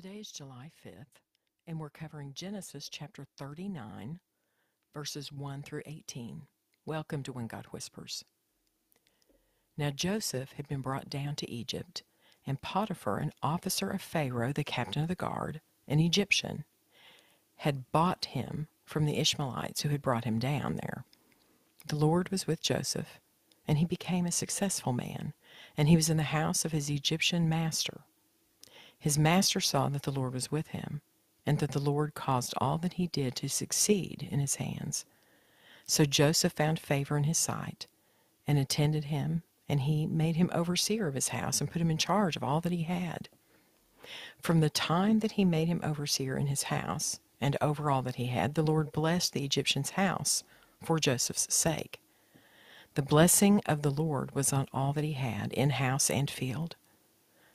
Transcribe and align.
Today 0.00 0.20
is 0.20 0.30
July 0.30 0.70
5th, 0.86 1.18
and 1.66 1.80
we're 1.80 1.90
covering 1.90 2.32
Genesis 2.32 2.88
chapter 2.88 3.26
39, 3.36 4.20
verses 4.94 5.32
1 5.32 5.62
through 5.64 5.82
18. 5.86 6.42
Welcome 6.86 7.24
to 7.24 7.32
When 7.32 7.48
God 7.48 7.66
Whispers. 7.72 8.24
Now 9.76 9.90
Joseph 9.90 10.52
had 10.52 10.68
been 10.68 10.82
brought 10.82 11.10
down 11.10 11.34
to 11.34 11.50
Egypt, 11.50 12.04
and 12.46 12.62
Potiphar, 12.62 13.18
an 13.18 13.32
officer 13.42 13.90
of 13.90 14.00
Pharaoh, 14.00 14.52
the 14.52 14.62
captain 14.62 15.02
of 15.02 15.08
the 15.08 15.16
guard, 15.16 15.60
an 15.88 15.98
Egyptian, 15.98 16.64
had 17.56 17.90
bought 17.90 18.26
him 18.26 18.68
from 18.84 19.04
the 19.04 19.18
Ishmaelites 19.18 19.80
who 19.80 19.88
had 19.88 20.00
brought 20.00 20.26
him 20.26 20.38
down 20.38 20.76
there. 20.76 21.06
The 21.88 21.96
Lord 21.96 22.28
was 22.28 22.46
with 22.46 22.62
Joseph, 22.62 23.18
and 23.66 23.78
he 23.78 23.84
became 23.84 24.26
a 24.26 24.30
successful 24.30 24.92
man, 24.92 25.32
and 25.76 25.88
he 25.88 25.96
was 25.96 26.08
in 26.08 26.18
the 26.18 26.22
house 26.22 26.64
of 26.64 26.70
his 26.70 26.88
Egyptian 26.88 27.48
master. 27.48 28.02
His 28.98 29.18
master 29.18 29.60
saw 29.60 29.88
that 29.88 30.02
the 30.02 30.10
Lord 30.10 30.34
was 30.34 30.50
with 30.50 30.68
him, 30.68 31.00
and 31.46 31.58
that 31.60 31.70
the 31.70 31.78
Lord 31.78 32.14
caused 32.14 32.54
all 32.58 32.78
that 32.78 32.94
he 32.94 33.06
did 33.06 33.36
to 33.36 33.48
succeed 33.48 34.28
in 34.30 34.40
his 34.40 34.56
hands. 34.56 35.04
So 35.86 36.04
Joseph 36.04 36.52
found 36.52 36.78
favor 36.78 37.16
in 37.16 37.24
his 37.24 37.38
sight, 37.38 37.86
and 38.46 38.58
attended 38.58 39.04
him, 39.04 39.42
and 39.68 39.82
he 39.82 40.06
made 40.06 40.36
him 40.36 40.50
overseer 40.52 41.06
of 41.06 41.14
his 41.14 41.28
house, 41.28 41.60
and 41.60 41.70
put 41.70 41.80
him 41.80 41.90
in 41.90 41.98
charge 41.98 42.36
of 42.36 42.42
all 42.42 42.60
that 42.60 42.72
he 42.72 42.82
had. 42.82 43.28
From 44.40 44.60
the 44.60 44.70
time 44.70 45.20
that 45.20 45.32
he 45.32 45.44
made 45.44 45.68
him 45.68 45.80
overseer 45.82 46.36
in 46.36 46.48
his 46.48 46.64
house, 46.64 47.20
and 47.40 47.56
over 47.60 47.90
all 47.90 48.02
that 48.02 48.16
he 48.16 48.26
had, 48.26 48.54
the 48.54 48.62
Lord 48.62 48.90
blessed 48.92 49.32
the 49.32 49.44
Egyptian's 49.44 49.90
house 49.90 50.42
for 50.82 50.98
Joseph's 50.98 51.52
sake. 51.54 52.00
The 52.94 53.02
blessing 53.02 53.60
of 53.66 53.82
the 53.82 53.90
Lord 53.90 54.34
was 54.34 54.52
on 54.52 54.66
all 54.72 54.92
that 54.94 55.04
he 55.04 55.12
had, 55.12 55.52
in 55.52 55.70
house 55.70 56.10
and 56.10 56.30
field. 56.30 56.76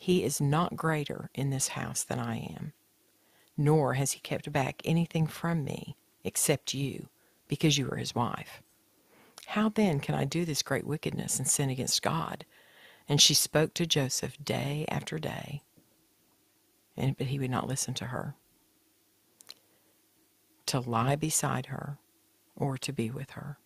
He 0.00 0.22
is 0.22 0.40
not 0.40 0.76
greater 0.76 1.28
in 1.34 1.50
this 1.50 1.68
house 1.68 2.04
than 2.04 2.20
I 2.20 2.38
am, 2.38 2.72
nor 3.56 3.94
has 3.94 4.12
he 4.12 4.20
kept 4.20 4.52
back 4.52 4.80
anything 4.84 5.26
from 5.26 5.64
me 5.64 5.96
except 6.22 6.72
you, 6.72 7.08
because 7.48 7.76
you 7.76 7.90
are 7.90 7.96
his 7.96 8.14
wife. 8.14 8.62
How 9.46 9.68
then 9.68 9.98
can 9.98 10.14
I 10.14 10.24
do 10.24 10.44
this 10.44 10.62
great 10.62 10.86
wickedness 10.86 11.38
and 11.38 11.48
sin 11.48 11.68
against 11.68 12.00
God? 12.00 12.46
And 13.08 13.20
she 13.20 13.34
spoke 13.34 13.74
to 13.74 13.86
Joseph 13.86 14.36
day 14.42 14.86
after 14.88 15.18
day, 15.18 15.62
and, 16.96 17.16
but 17.16 17.26
he 17.26 17.40
would 17.40 17.50
not 17.50 17.66
listen 17.66 17.92
to 17.94 18.06
her. 18.06 18.36
To 20.66 20.78
lie 20.78 21.16
beside 21.16 21.66
her 21.66 21.98
or 22.54 22.78
to 22.78 22.92
be 22.92 23.10
with 23.10 23.30
her. 23.30 23.58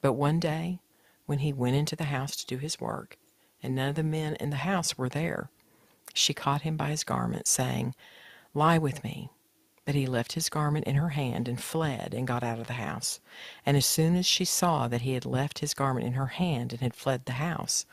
But 0.00 0.14
one 0.14 0.40
day, 0.40 0.80
when 1.26 1.40
he 1.40 1.52
went 1.52 1.76
into 1.76 1.96
the 1.96 2.04
house 2.04 2.34
to 2.36 2.46
do 2.46 2.56
his 2.56 2.80
work, 2.80 3.18
and 3.64 3.74
none 3.74 3.88
of 3.88 3.94
the 3.96 4.04
men 4.04 4.36
in 4.36 4.50
the 4.50 4.56
house 4.56 4.96
were 4.96 5.08
there, 5.08 5.50
she 6.12 6.34
caught 6.34 6.62
him 6.62 6.76
by 6.76 6.90
his 6.90 7.02
garment, 7.02 7.48
saying, 7.48 7.94
Lie 8.54 8.78
with 8.78 9.02
me. 9.02 9.30
But 9.84 9.94
he 9.94 10.06
left 10.06 10.32
his 10.32 10.48
garment 10.48 10.86
in 10.86 10.94
her 10.94 11.10
hand 11.10 11.48
and 11.48 11.60
fled 11.60 12.14
and 12.14 12.26
got 12.26 12.42
out 12.42 12.58
of 12.58 12.68
the 12.68 12.74
house. 12.74 13.20
And 13.66 13.76
as 13.76 13.84
soon 13.84 14.16
as 14.16 14.24
she 14.24 14.44
saw 14.44 14.88
that 14.88 15.02
he 15.02 15.12
had 15.12 15.26
left 15.26 15.58
his 15.58 15.74
garment 15.74 16.06
in 16.06 16.14
her 16.14 16.28
hand 16.28 16.72
and 16.72 16.80
had 16.80 16.94
fled 16.94 17.26
the 17.26 17.32
house, 17.32 17.84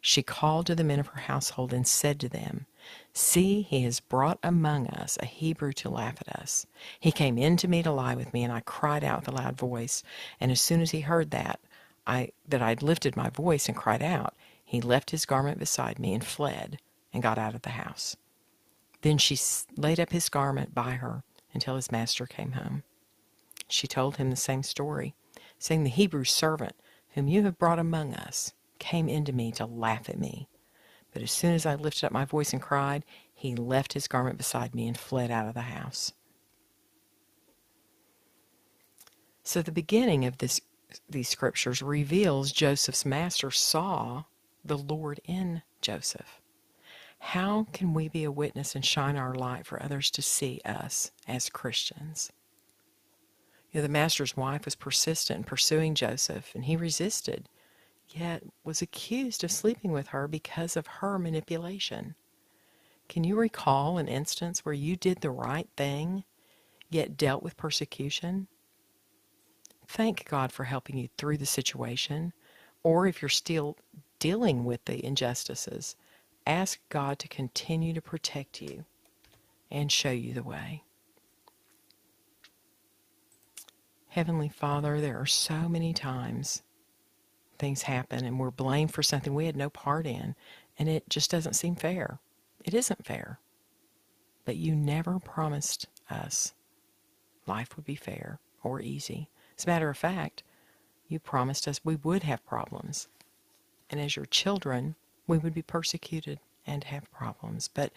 she 0.00 0.22
called 0.22 0.66
to 0.66 0.74
the 0.74 0.84
men 0.84 1.00
of 1.00 1.08
her 1.08 1.22
household 1.22 1.72
and 1.72 1.86
said 1.86 2.20
to 2.20 2.28
them, 2.28 2.66
See, 3.12 3.62
he 3.62 3.82
has 3.82 4.00
brought 4.00 4.38
among 4.42 4.86
us 4.86 5.18
a 5.20 5.26
Hebrew 5.26 5.72
to 5.74 5.90
laugh 5.90 6.16
at 6.20 6.40
us. 6.40 6.66
He 6.98 7.12
came 7.12 7.36
in 7.36 7.56
to 7.58 7.68
me 7.68 7.82
to 7.82 7.92
lie 7.92 8.14
with 8.14 8.32
me, 8.32 8.44
and 8.44 8.52
I 8.52 8.60
cried 8.60 9.04
out 9.04 9.20
with 9.20 9.28
a 9.28 9.32
loud 9.32 9.58
voice. 9.58 10.02
And 10.40 10.50
as 10.50 10.60
soon 10.60 10.80
as 10.80 10.92
he 10.92 11.00
heard 11.00 11.30
that, 11.32 11.60
I 12.06 12.30
that 12.48 12.62
I 12.62 12.70
had 12.70 12.82
lifted 12.82 13.16
my 13.16 13.28
voice 13.28 13.68
and 13.68 13.76
cried 13.76 14.02
out, 14.02 14.34
he 14.68 14.82
left 14.82 15.12
his 15.12 15.24
garment 15.24 15.58
beside 15.58 15.98
me 15.98 16.12
and 16.12 16.22
fled 16.22 16.78
and 17.10 17.22
got 17.22 17.38
out 17.38 17.54
of 17.54 17.62
the 17.62 17.70
house. 17.70 18.18
Then 19.00 19.16
she 19.16 19.38
laid 19.78 19.98
up 19.98 20.10
his 20.10 20.28
garment 20.28 20.74
by 20.74 20.90
her 20.90 21.24
until 21.54 21.76
his 21.76 21.90
master 21.90 22.26
came 22.26 22.52
home. 22.52 22.82
She 23.66 23.86
told 23.86 24.18
him 24.18 24.28
the 24.28 24.36
same 24.36 24.62
story, 24.62 25.14
saying, 25.58 25.84
The 25.84 25.88
Hebrew 25.88 26.24
servant 26.24 26.74
whom 27.14 27.28
you 27.28 27.44
have 27.44 27.58
brought 27.58 27.78
among 27.78 28.12
us 28.12 28.52
came 28.78 29.08
into 29.08 29.32
me 29.32 29.52
to 29.52 29.64
laugh 29.64 30.10
at 30.10 30.18
me. 30.20 30.50
But 31.14 31.22
as 31.22 31.32
soon 31.32 31.54
as 31.54 31.64
I 31.64 31.74
lifted 31.74 32.04
up 32.04 32.12
my 32.12 32.26
voice 32.26 32.52
and 32.52 32.60
cried, 32.60 33.06
he 33.32 33.56
left 33.56 33.94
his 33.94 34.06
garment 34.06 34.36
beside 34.36 34.74
me 34.74 34.86
and 34.86 34.98
fled 34.98 35.30
out 35.30 35.48
of 35.48 35.54
the 35.54 35.62
house. 35.62 36.12
So 39.42 39.62
the 39.62 39.72
beginning 39.72 40.26
of 40.26 40.36
this 40.36 40.60
these 41.08 41.30
scriptures 41.30 41.80
reveals 41.80 42.52
Joseph's 42.52 43.06
master 43.06 43.50
saw 43.50 44.24
the 44.68 44.78
Lord 44.78 45.20
in 45.24 45.62
Joseph. 45.80 46.40
How 47.18 47.66
can 47.72 47.94
we 47.94 48.08
be 48.08 48.24
a 48.24 48.30
witness 48.30 48.74
and 48.74 48.84
shine 48.84 49.16
our 49.16 49.34
light 49.34 49.66
for 49.66 49.82
others 49.82 50.10
to 50.12 50.22
see 50.22 50.60
us 50.64 51.10
as 51.26 51.50
Christians? 51.50 52.32
You 53.72 53.80
know, 53.80 53.82
the 53.82 53.92
master's 53.92 54.36
wife 54.36 54.64
was 54.64 54.74
persistent 54.76 55.38
in 55.38 55.44
pursuing 55.44 55.94
Joseph, 55.94 56.54
and 56.54 56.64
he 56.64 56.76
resisted, 56.76 57.48
yet 58.08 58.42
was 58.64 58.80
accused 58.80 59.44
of 59.44 59.50
sleeping 59.50 59.92
with 59.92 60.08
her 60.08 60.28
because 60.28 60.76
of 60.76 60.86
her 60.86 61.18
manipulation. 61.18 62.14
Can 63.08 63.24
you 63.24 63.36
recall 63.36 63.98
an 63.98 64.08
instance 64.08 64.64
where 64.64 64.74
you 64.74 64.96
did 64.96 65.20
the 65.20 65.30
right 65.30 65.68
thing, 65.76 66.24
yet 66.88 67.16
dealt 67.16 67.42
with 67.42 67.56
persecution? 67.56 68.46
Thank 69.86 70.28
God 70.28 70.52
for 70.52 70.64
helping 70.64 70.96
you 70.96 71.08
through 71.18 71.38
the 71.38 71.46
situation, 71.46 72.32
or 72.82 73.06
if 73.06 73.20
you're 73.20 73.28
still 73.28 73.76
dealing 74.18 74.64
with 74.64 74.84
the 74.84 75.04
injustices, 75.04 75.96
Ask 76.48 76.80
God 76.88 77.18
to 77.18 77.28
continue 77.28 77.92
to 77.92 78.00
protect 78.00 78.62
you 78.62 78.86
and 79.70 79.92
show 79.92 80.10
you 80.10 80.32
the 80.32 80.42
way. 80.42 80.82
Heavenly 84.08 84.48
Father, 84.48 84.98
there 84.98 85.20
are 85.20 85.26
so 85.26 85.68
many 85.68 85.92
times 85.92 86.62
things 87.58 87.82
happen 87.82 88.24
and 88.24 88.40
we're 88.40 88.50
blamed 88.50 88.94
for 88.94 89.02
something 89.02 89.34
we 89.34 89.44
had 89.44 89.56
no 89.56 89.68
part 89.68 90.06
in, 90.06 90.34
and 90.78 90.88
it 90.88 91.10
just 91.10 91.30
doesn't 91.30 91.52
seem 91.52 91.76
fair. 91.76 92.18
It 92.64 92.72
isn't 92.72 93.04
fair. 93.04 93.40
But 94.46 94.56
you 94.56 94.74
never 94.74 95.18
promised 95.18 95.84
us 96.08 96.54
life 97.46 97.76
would 97.76 97.84
be 97.84 97.94
fair 97.94 98.38
or 98.62 98.80
easy. 98.80 99.28
As 99.58 99.64
a 99.64 99.68
matter 99.68 99.90
of 99.90 99.98
fact, 99.98 100.42
you 101.08 101.18
promised 101.18 101.68
us 101.68 101.84
we 101.84 101.96
would 101.96 102.22
have 102.22 102.46
problems. 102.46 103.08
And 103.90 104.00
as 104.00 104.16
your 104.16 104.26
children, 104.26 104.94
we 105.26 105.38
would 105.38 105.54
be 105.54 105.62
persecuted 105.62 106.40
and 106.66 106.84
have 106.84 107.10
problems. 107.10 107.68
But 107.68 107.92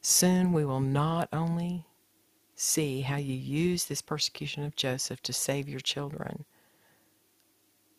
soon 0.00 0.52
we 0.52 0.64
will 0.64 0.80
not 0.80 1.28
only 1.32 1.86
see 2.54 3.00
how 3.00 3.16
you 3.16 3.34
use 3.34 3.86
this 3.86 4.02
persecution 4.02 4.64
of 4.64 4.76
Joseph 4.76 5.22
to 5.22 5.32
save 5.32 5.68
your 5.68 5.80
children, 5.80 6.44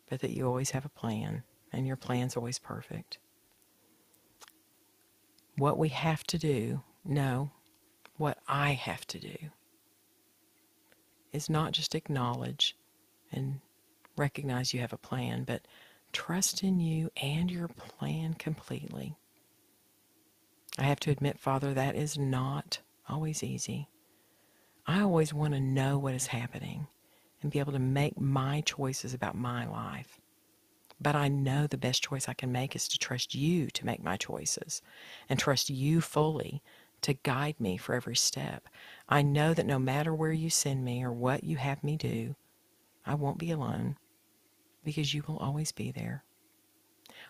but 0.09 0.21
that 0.21 0.31
you 0.31 0.45
always 0.45 0.71
have 0.71 0.85
a 0.85 0.89
plan, 0.89 1.43
and 1.73 1.87
your 1.87 1.95
plan's 1.95 2.37
always 2.37 2.59
perfect. 2.59 3.17
What 5.57 5.77
we 5.77 5.89
have 5.89 6.23
to 6.27 6.37
do, 6.37 6.83
no, 7.03 7.49
what 8.17 8.37
I 8.47 8.73
have 8.73 9.05
to 9.07 9.19
do, 9.19 9.35
is 11.33 11.49
not 11.49 11.71
just 11.71 11.95
acknowledge 11.95 12.77
and 13.31 13.59
recognize 14.15 14.73
you 14.73 14.79
have 14.79 14.93
a 14.93 14.97
plan, 14.97 15.43
but 15.43 15.67
trust 16.15 16.63
in 16.63 16.79
you 16.79 17.11
and 17.21 17.51
your 17.51 17.67
plan 17.67 18.33
completely. 18.35 19.17
I 20.79 20.83
have 20.83 20.99
to 21.01 21.11
admit, 21.11 21.37
Father, 21.37 21.73
that 21.73 21.93
is 21.95 22.17
not 22.17 22.79
always 23.09 23.43
easy. 23.43 23.89
I 24.87 25.01
always 25.01 25.33
want 25.33 25.55
to 25.55 25.59
know 25.59 25.97
what 25.97 26.13
is 26.13 26.27
happening 26.27 26.87
and 27.41 27.51
be 27.51 27.59
able 27.59 27.73
to 27.73 27.79
make 27.79 28.17
my 28.17 28.61
choices 28.61 29.13
about 29.13 29.35
my 29.35 29.67
life. 29.67 30.21
But 31.01 31.15
I 31.17 31.27
know 31.27 31.67
the 31.67 31.77
best 31.77 32.01
choice 32.01 32.29
I 32.29 32.33
can 32.33 32.51
make 32.51 32.77
is 32.77 32.87
to 32.87 32.97
trust 32.97 33.35
you 33.35 33.67
to 33.71 33.85
make 33.85 34.01
my 34.01 34.15
choices 34.15 34.81
and 35.27 35.37
trust 35.37 35.69
you 35.69 35.99
fully 35.99 36.63
to 37.01 37.13
guide 37.13 37.59
me 37.59 37.75
for 37.75 37.93
every 37.93 38.15
step. 38.15 38.69
I 39.09 39.21
know 39.21 39.53
that 39.53 39.65
no 39.65 39.79
matter 39.79 40.15
where 40.15 40.31
you 40.31 40.49
send 40.49 40.85
me 40.85 41.03
or 41.03 41.11
what 41.11 41.43
you 41.43 41.57
have 41.57 41.83
me 41.83 41.97
do, 41.97 42.35
I 43.05 43.15
won't 43.15 43.37
be 43.37 43.51
alone 43.51 43.97
because 44.85 45.13
you 45.13 45.23
will 45.27 45.37
always 45.37 45.71
be 45.71 45.91
there. 45.91 46.23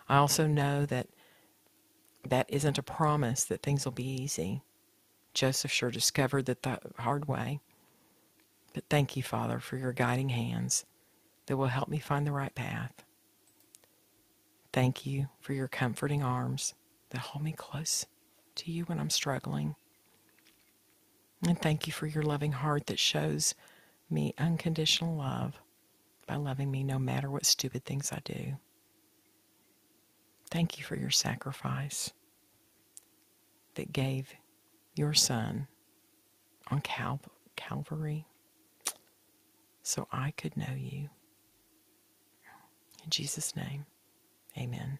I 0.08 0.18
also 0.18 0.46
know 0.46 0.86
that 0.86 1.08
that 2.24 2.46
isn't 2.48 2.78
a 2.78 2.82
promise 2.82 3.44
that 3.44 3.62
things 3.62 3.84
will 3.84 3.92
be 3.92 4.22
easy. 4.22 4.62
Joseph 5.34 5.70
sure 5.70 5.90
discovered 5.90 6.46
that 6.46 6.62
the 6.62 6.78
hard 6.98 7.26
way. 7.28 7.60
But 8.74 8.84
thank 8.88 9.16
you, 9.16 9.22
Father, 9.22 9.58
for 9.58 9.76
your 9.76 9.92
guiding 9.92 10.28
hands 10.30 10.84
that 11.46 11.56
will 11.56 11.66
help 11.66 11.88
me 11.88 11.98
find 11.98 12.26
the 12.26 12.32
right 12.32 12.54
path. 12.54 13.04
Thank 14.72 15.06
you 15.06 15.28
for 15.40 15.52
your 15.52 15.68
comforting 15.68 16.22
arms 16.22 16.74
that 17.10 17.18
hold 17.18 17.44
me 17.44 17.52
close 17.52 18.06
to 18.56 18.70
you 18.70 18.84
when 18.84 18.98
I'm 18.98 19.10
struggling. 19.10 19.76
And 21.46 21.60
thank 21.60 21.86
you 21.86 21.92
for 21.92 22.06
your 22.06 22.22
loving 22.22 22.52
heart 22.52 22.86
that 22.86 22.98
shows 22.98 23.54
me 24.10 24.34
unconditional 24.38 25.16
love 25.16 25.60
by 26.26 26.36
loving 26.36 26.70
me 26.70 26.82
no 26.82 26.98
matter 26.98 27.30
what 27.30 27.46
stupid 27.46 27.84
things 27.84 28.12
I 28.12 28.20
do. 28.24 28.56
Thank 30.50 30.78
you 30.78 30.84
for 30.84 30.96
your 30.96 31.10
sacrifice 31.10 32.12
that 33.74 33.92
gave 33.92 34.34
your 34.94 35.14
Son 35.14 35.68
on 36.70 36.80
Cal- 36.80 37.20
Calvary 37.56 38.26
so 39.82 40.08
I 40.10 40.32
could 40.32 40.56
know 40.56 40.74
you. 40.76 41.08
In 43.04 43.10
Jesus' 43.10 43.54
name, 43.54 43.86
amen. 44.58 44.98